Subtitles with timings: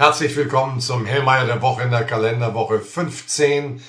[0.00, 3.82] Herzlich willkommen zum Hellmeier der Woche in der Kalenderwoche 15.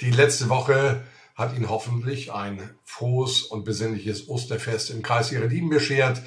[0.00, 1.02] Die letzte Woche
[1.34, 6.22] hat Ihnen hoffentlich ein frohes und besinnliches Osterfest im Kreis Ihrer Lieben beschert.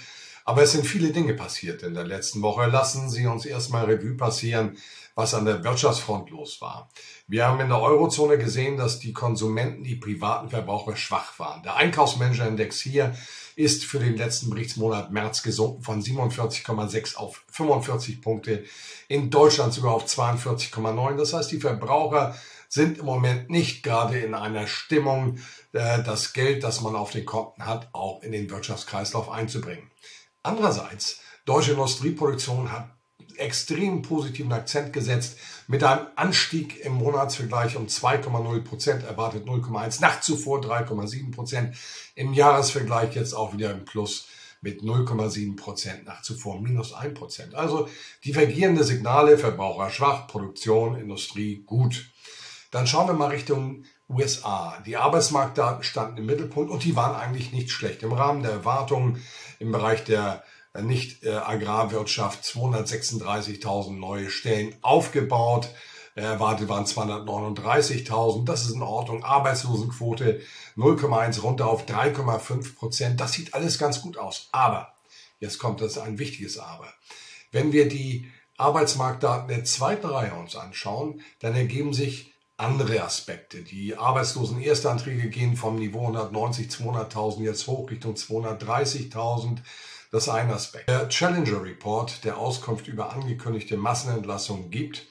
[0.52, 2.65] Aber es sind viele Dinge passiert in der letzten Woche.
[2.65, 4.76] Lassen Sie uns erstmal Revue passieren,
[5.15, 6.90] was an der Wirtschaftsfront los war.
[7.26, 11.64] Wir haben in der Eurozone gesehen, dass die Konsumenten, die privaten Verbraucher schwach waren.
[11.64, 13.15] Der Einkaufsmanager-Index hier
[13.56, 18.66] ist für den letzten Berichtsmonat März gesunken von 47,6 auf 45 Punkte,
[19.08, 21.16] in Deutschland sogar auf 42,9.
[21.16, 22.36] Das heißt, die Verbraucher
[22.68, 25.38] sind im Moment nicht gerade in einer Stimmung,
[25.72, 29.90] äh, das Geld, das man auf den Konten hat, auch in den Wirtschaftskreislauf einzubringen.
[30.44, 32.90] Andererseits, deutsche Industrieproduktion hat
[33.38, 35.38] extrem positiven Akzent gesetzt
[35.68, 41.76] mit einem Anstieg im Monatsvergleich um 2,0 Prozent, erwartet 0,1, nach zuvor 3,7 Prozent,
[42.16, 44.27] im Jahresvergleich jetzt auch wieder im Plus
[44.62, 47.55] mit 0,7 Prozent, nach zuvor minus 1 Prozent.
[47.55, 47.90] Also
[48.23, 52.12] divergierende Signale, Verbraucher schwach, Produktion, Industrie gut.
[52.70, 54.77] Dann schauen wir mal Richtung USA.
[54.85, 58.04] Die Arbeitsmarktdaten standen im Mittelpunkt und die waren eigentlich nicht schlecht.
[58.04, 59.21] Im Rahmen der Erwartungen
[59.59, 65.69] im Bereich der äh, nicht äh, Agrarwirtschaft 236.000 neue Stellen aufgebaut.
[66.13, 68.45] Erwartet waren 239.000.
[68.45, 69.23] Das ist in Ordnung.
[69.23, 70.41] Arbeitslosenquote
[70.75, 73.21] 0,1 runter auf 3,5 Prozent.
[73.21, 74.49] Das sieht alles ganz gut aus.
[74.51, 74.93] Aber,
[75.39, 76.87] jetzt kommt das ein wichtiges Aber.
[77.51, 82.30] Wenn wir die Arbeitsmarktdaten der zweiten Reihe uns anschauen, dann ergeben sich
[82.61, 83.63] andere Aspekte.
[83.63, 89.57] Die arbeitslosen Erstanträge gehen vom Niveau 190, 200.000 jetzt hoch Richtung 230.000.
[90.11, 90.87] Das ist ein Aspekt.
[90.87, 95.07] Der Challenger Report, der Auskunft über angekündigte Massenentlassungen gibt,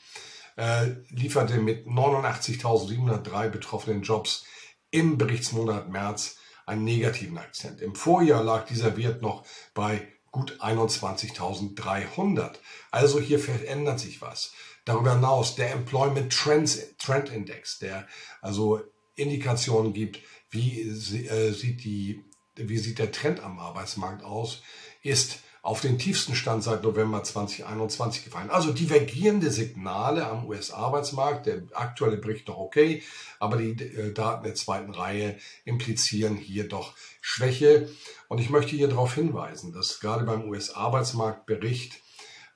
[0.56, 4.44] äh, lieferte mit 89.703 betroffenen Jobs
[4.90, 7.80] im Berichtsmonat März einen negativen Akzent.
[7.80, 12.52] Im Vorjahr lag dieser Wert noch bei gut 21.300.
[12.90, 14.52] Also hier verändert sich was.
[14.84, 18.06] Darüber hinaus der Employment Trends, Trend Index, der
[18.40, 18.80] also
[19.14, 20.20] Indikationen gibt,
[20.50, 22.24] wie äh, sieht die
[22.56, 24.62] wie sieht der Trend am Arbeitsmarkt aus,
[25.02, 28.50] ist auf den tiefsten Stand seit November 2021 gefallen.
[28.50, 31.46] Also divergierende Signale am US-Arbeitsmarkt.
[31.46, 33.02] Der aktuelle Bericht noch okay,
[33.38, 37.88] aber die äh, Daten der zweiten Reihe implizieren hier doch Schwäche.
[38.28, 42.00] Und ich möchte hier darauf hinweisen, dass gerade beim US-Arbeitsmarktbericht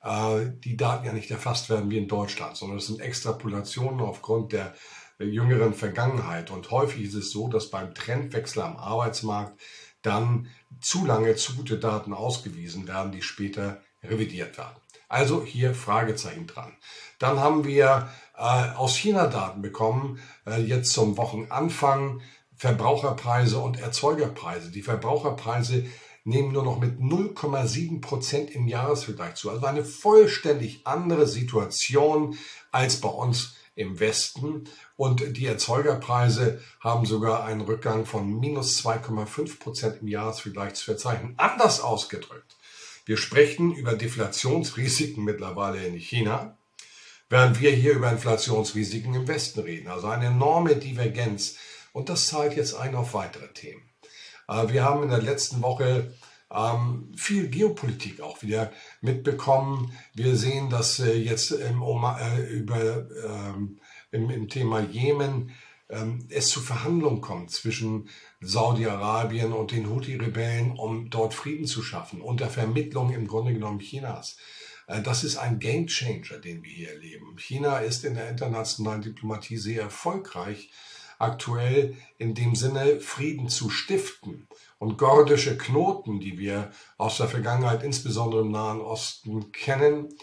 [0.03, 4.53] äh, die Daten ja nicht erfasst werden wie in Deutschland, sondern es sind Extrapolationen aufgrund
[4.53, 4.75] der
[5.19, 6.51] jüngeren Vergangenheit.
[6.51, 9.61] Und häufig ist es so, dass beim Trendwechsel am Arbeitsmarkt
[10.05, 10.49] dann
[10.81, 14.77] zu lange zu gute Daten ausgewiesen werden, die später revidiert werden.
[15.09, 16.73] Also hier Fragezeichen dran.
[17.19, 22.21] Dann haben wir äh, aus China Daten bekommen, äh, jetzt zum Wochenanfang
[22.57, 24.71] Verbraucherpreise und Erzeugerpreise.
[24.71, 25.85] Die Verbraucherpreise
[26.25, 29.51] nehmen nur noch mit 0,7 Prozent im Jahresvergleich zu.
[29.51, 32.37] Also eine vollständig andere Situation
[32.73, 34.65] als bei uns im Westen
[34.97, 41.35] und die Erzeugerpreise haben sogar einen Rückgang von minus 2,5 Prozent im Jahresvergleich zu verzeichnen.
[41.37, 42.57] Anders ausgedrückt,
[43.07, 46.57] wir sprechen über Deflationsrisiken mittlerweile in China,
[47.29, 49.89] während wir hier über Inflationsrisiken im Westen reden.
[49.89, 51.57] Also eine enorme Divergenz
[51.93, 53.83] und das zahlt jetzt ein auf weitere Themen.
[54.49, 56.15] Äh, wir haben in der letzten Woche
[56.55, 59.93] ähm, viel Geopolitik auch wieder mitbekommen.
[60.15, 63.81] Wir sehen, dass äh, jetzt im, äh, über, ähm,
[64.13, 65.51] im, im, Thema Jemen
[65.91, 68.09] ähm, es zu Verhandlungen kommt zwischen
[68.41, 74.37] Saudi-Arabien und den Houthi-Rebellen, um dort Frieden zu schaffen, unter Vermittlung im Grunde genommen Chinas.
[74.87, 77.37] Äh, das ist ein Gamechanger, den wir hier erleben.
[77.37, 80.71] China ist in der internationalen Diplomatie sehr erfolgreich,
[81.25, 84.47] aktuell in dem Sinne Frieden zu stiften
[84.79, 90.15] und gordische Knoten, die wir aus der Vergangenheit, insbesondere im Nahen Osten, kennen,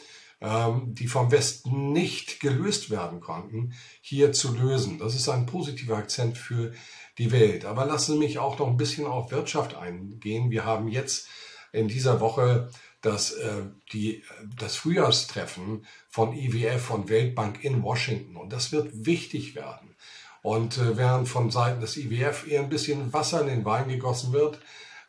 [0.42, 4.98] ähm, die vom Westen nicht gelöst werden konnten, hier zu lösen.
[4.98, 6.74] Das ist ein positiver Akzent für
[7.18, 7.66] die Welt.
[7.66, 10.50] Aber lassen Sie mich auch noch ein bisschen auf Wirtschaft eingehen.
[10.50, 11.28] Wir haben jetzt
[11.72, 12.70] in dieser Woche
[13.02, 14.24] das, äh, die,
[14.58, 18.38] das Frühjahrstreffen von IWF und Weltbank in Washington.
[18.38, 19.96] Und das wird wichtig werden.
[20.42, 24.34] Und äh, während von Seiten des IWF eher ein bisschen Wasser in den Wein gegossen
[24.34, 24.60] wird,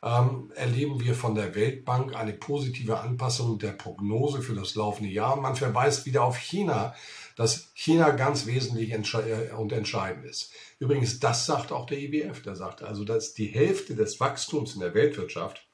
[0.03, 5.37] ähm, erleben wir von der Weltbank eine positive Anpassung der Prognose für das laufende Jahr.
[5.37, 6.95] Man verweist wieder auf China,
[7.37, 10.53] dass China ganz wesentlich entsche äh, und entscheidend ist.
[10.81, 12.43] Übrigens, das sagt auch der IWF.
[12.43, 15.67] Der sagt also, dass die Hälfte des Wachstums in der Weltwirtschaft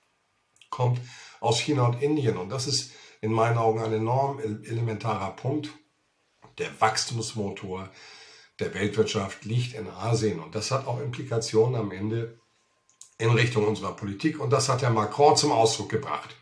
[0.70, 1.00] kommt
[1.40, 2.37] aus China und Indien.
[2.37, 5.70] Und das ist in meinen Augen ein enorm elementarer Punkt.
[6.58, 7.88] Der Wachstumsmotor
[8.60, 10.40] der Weltwirtschaft liegt in Asien.
[10.40, 12.38] Und das hat auch Implikationen am Ende
[13.19, 14.40] in Richtung unserer Politik.
[14.40, 16.37] Und das hat Herr Macron zum Ausdruck gebracht,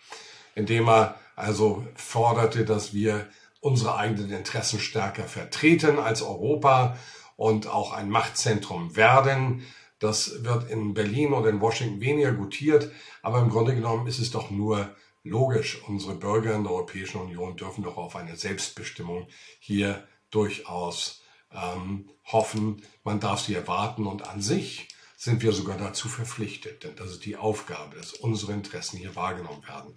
[0.54, 3.28] indem er also forderte, dass wir
[3.60, 6.96] unsere eigenen Interessen stärker vertreten als Europa
[7.36, 9.64] und auch ein Machtzentrum werden.
[9.98, 12.90] Das wird in Berlin oder in Washington weniger gutiert,
[13.22, 15.82] aber im Grunde genommen ist es doch nur logisch.
[15.86, 19.26] Unsere Bürger in der Europäischen Union dürfen doch auf eine Selbstbestimmung
[19.58, 21.22] hier durchaus
[21.52, 22.82] ähm, hoffen.
[23.04, 27.24] Man darf sie erwarten und an sich sind wir sogar dazu verpflichtet, denn das ist
[27.24, 29.94] die Aufgabe, dass unsere Interessen hier wahrgenommen werden.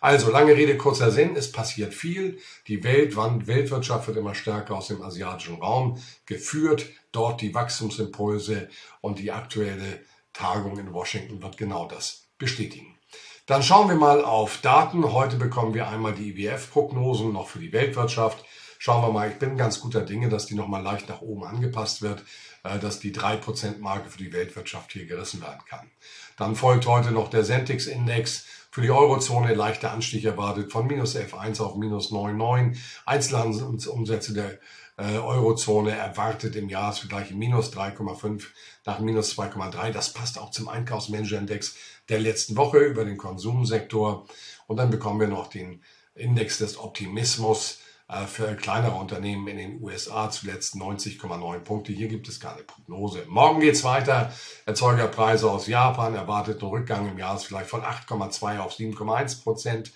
[0.00, 2.38] Also, lange Rede, kurzer Sinn, es passiert viel.
[2.66, 6.86] Die Welt, Weltwirtschaft wird immer stärker aus dem asiatischen Raum geführt.
[7.12, 8.70] Dort die Wachstumsimpulse
[9.02, 10.00] und die aktuelle
[10.32, 12.98] Tagung in Washington wird genau das bestätigen.
[13.46, 15.12] Dann schauen wir mal auf Daten.
[15.12, 18.42] Heute bekommen wir einmal die IWF-Prognosen noch für die Weltwirtschaft.
[18.84, 22.02] Schauen wir mal, ich bin ganz guter Dinge, dass die nochmal leicht nach oben angepasst
[22.02, 22.24] wird,
[22.64, 25.88] äh, dass die 3%-Marke für die Weltwirtschaft hier gerissen werden kann.
[26.36, 31.62] Dann folgt heute noch der Sentix-Index für die Eurozone leichter Anstieg erwartet von minus 11,1
[31.62, 32.76] auf minus 9,9.
[33.06, 34.58] Einzelhandelsumsätze der
[34.96, 38.46] äh, Eurozone erwartet im Jahresvergleich minus 3,5
[38.84, 39.92] nach minus 2,3.
[39.92, 41.76] Das passt auch zum Einkaufsmanager-Index
[42.08, 44.26] der letzten Woche über den Konsumsektor.
[44.66, 45.84] Und dann bekommen wir noch den
[46.16, 47.78] Index des Optimismus
[48.26, 51.92] für kleinere Unternehmen in den USA zuletzt 90,9 Punkte.
[51.92, 53.24] Hier gibt es keine Prognose.
[53.28, 54.32] Morgen geht's weiter.
[54.66, 59.92] Erzeugerpreise aus Japan erwartet einen Rückgang im Jahresvergleich von 8,2 auf 7,1 Prozent.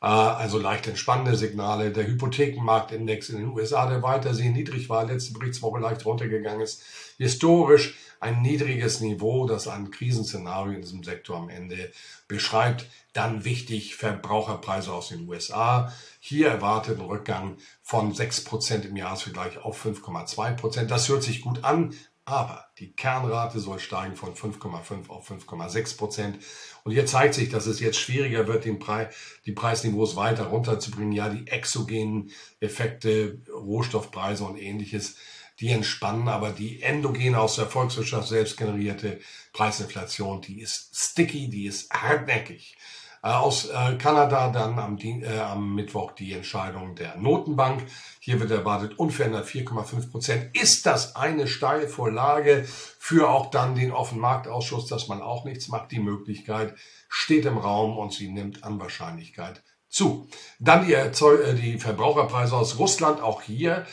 [0.00, 1.92] Äh, also leicht entspannende Signale.
[1.92, 6.82] Der Hypothekenmarktindex in den USA, der weiter sehr niedrig war, letzte Berichtswoche leicht runtergegangen ist.
[7.18, 11.92] Historisch ein niedriges Niveau, das ein Krisenszenario in diesem Sektor am Ende
[12.26, 12.86] beschreibt.
[13.12, 15.92] Dann wichtig Verbraucherpreise aus den USA.
[16.20, 20.84] Hier erwartet ein Rückgang von 6% im Jahresvergleich auf 5,2%.
[20.86, 21.94] Das hört sich gut an,
[22.28, 26.38] aber die Kernrate soll steigen von 5,5 auf 5,6 Prozent.
[26.84, 29.10] Und hier zeigt sich, dass es jetzt schwieriger wird, den Pre
[29.46, 31.12] die Preisniveaus weiter runterzubringen.
[31.12, 32.30] Ja, die exogenen
[32.60, 35.16] Effekte, Rohstoffpreise und ähnliches,
[35.60, 39.18] die entspannen, aber die endogene aus der Volkswirtschaft selbst generierte
[39.52, 42.76] Preisinflation, die ist sticky, die ist hartnäckig.
[43.22, 47.84] Äh, aus äh, Kanada dann am, äh, am, Mittwoch die Entscheidung der Notenbank.
[48.20, 50.56] Hier wird erwartet unverändert 4,5 Prozent.
[50.56, 55.90] Ist das eine Steilvorlage für auch dann den Offenmarktausschuss, dass man auch nichts macht?
[55.90, 56.74] Die Möglichkeit
[57.08, 60.28] steht im Raum und sie nimmt an Wahrscheinlichkeit zu.
[60.60, 63.20] Dann die, Erzeug die Verbraucherpreise aus Russland.
[63.20, 63.86] Auch hier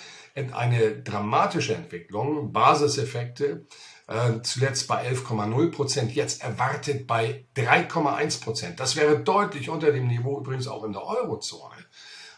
[0.53, 2.51] eine dramatische Entwicklung.
[2.51, 3.65] Basiseffekte
[4.07, 8.79] äh, zuletzt bei 11,0 Prozent, jetzt erwartet bei 3,1 Prozent.
[8.79, 11.75] Das wäre deutlich unter dem Niveau übrigens auch in der Eurozone.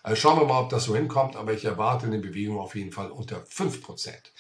[0.03, 2.91] Äh, schauen wir mal, ob das so hinkommt, aber ich erwarte eine Bewegung auf jeden
[2.91, 4.31] Fall unter 5 Prozent.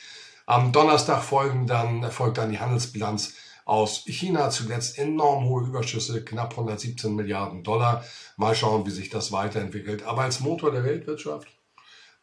[0.45, 3.33] Am Donnerstag folgen dann, folgt dann die Handelsbilanz
[3.65, 8.05] aus China zuletzt enorm hohe Überschüsse, knapp 117 Milliarden Dollar.
[8.37, 10.03] Mal schauen, wie sich das weiterentwickelt.
[10.03, 11.49] Aber als Motor der Weltwirtschaft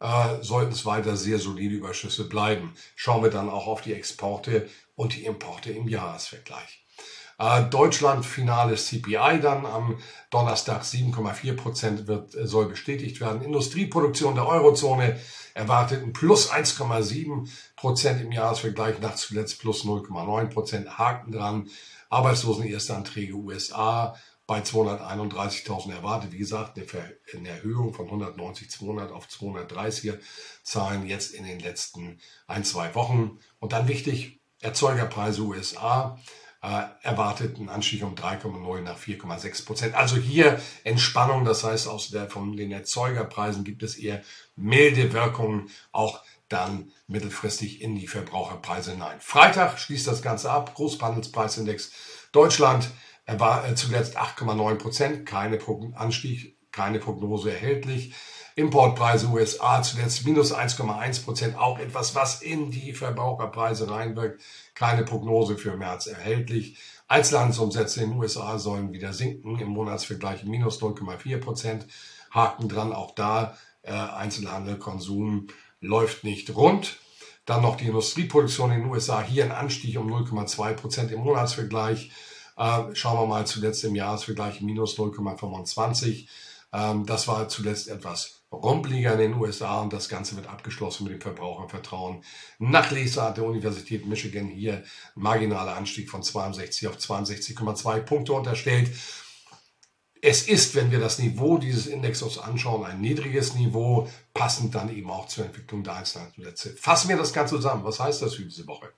[0.01, 2.75] äh, sollten es weiter sehr solide Überschüsse bleiben.
[2.97, 6.85] Schauen wir dann auch auf die Exporte und die Importe im Jahresvergleich.
[7.39, 9.99] Äh, Deutschland finales CPI dann am
[10.31, 13.43] Donnerstag 7,4 Prozent wird, äh, soll bestätigt werden.
[13.43, 15.19] Industrieproduktion der Eurozone
[15.53, 20.99] erwartet ein plus 1,7 Prozent im Jahresvergleich nach zuletzt plus 0,9 Prozent.
[20.99, 21.69] Haken dran.
[22.09, 24.15] Arbeitslosenerstanträge USA
[24.47, 26.33] bei 231.000 erwartet.
[26.33, 30.19] Wie gesagt, eine, Erhöhung von 190, 200 auf 230er
[30.63, 33.39] Zahlen jetzt in den letzten ein, zwei Wochen.
[33.59, 36.19] Und dann wichtig, Erzeugerpreise USA
[36.63, 39.95] äh, erwartet einen Anstieg um 3,9 nach 4,6 Prozent.
[39.95, 44.23] Also hier Entspannung, das heißt aus der, von den Erzeugerpreisen gibt es eher
[44.57, 49.21] milde Wirkungen, auch dann mittelfristig in die Verbraucherpreise hinein.
[49.21, 51.93] Freitag schließt das Ganze ab, Großhandelspreisindex
[52.33, 52.89] Deutschland
[53.27, 55.59] er war äh, zuletzt 8,9 Prozent, keine
[55.95, 58.15] Anstieg, keine Prognose erhältlich.
[58.57, 64.43] Importpreise USA zuletzt minus 1,1 Prozent, auch etwas, was in die Verbraucherpreise reinwirkt.
[64.75, 66.79] Keine Prognose für März erhältlich.
[67.09, 71.87] Einzelhandelsumsätze in den USA sollen wieder sinken, im Monatsvergleich minus 0,4 Prozent.
[72.31, 75.49] Haken dran, auch da äh, Einzelhandel, Konsum
[75.81, 76.99] läuft nicht rund.
[77.47, 82.11] Dann noch die Industrieproduktion in den USA, hier ein Anstieg um 0,2 Prozent im Monatsvergleich.
[82.57, 86.27] Äh, schauen wir mal zuletzt im Jahresvergleich minus 0,25.
[86.73, 91.13] Ähm, das war zuletzt etwas rumpeliger in den USA und das Ganze wird abgeschlossen mit
[91.13, 92.23] dem Verbrauchervertrauen.
[92.59, 94.85] Nachleser hat der Universität Michigan hier
[95.15, 98.91] marginaler Anstieg von 62 auf 62,2 Punkte unterstellt.
[100.27, 105.11] Es ist, wenn wir das Niveau dieses Indexes anschauen, ein niedriges Niveau, passend dann eben
[105.11, 106.75] auch zur Entwicklung der Einzelhandelsnetze.
[106.79, 107.85] Fassen wir das Ganze zusammen.
[107.85, 108.89] Was heißt das für diese Woche?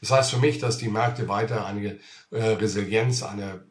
[0.00, 1.98] Das heißt für mich, dass die Märkte weiter eine
[2.30, 3.66] äh, Resilienz, eine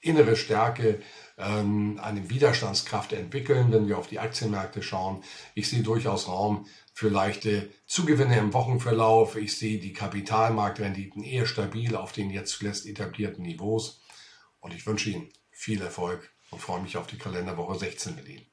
[0.00, 1.00] innere Stärke,
[1.38, 5.22] ähm, eine Widerstandskraft entwickeln, wenn wir auf die Aktienmärkte schauen.
[5.54, 9.36] Ich sehe durchaus Raum für leichte Zugewinne im Wochenverlauf.
[9.36, 14.00] Ich sehe die Kapitalmarktrenditen eher stabil auf den jetzt zuletzt etablierten Niveaus.
[14.58, 18.51] Und ich wünsche Ihnen viel Erfolg und freue mich auf die Kalenderwoche 16 mit Ihnen.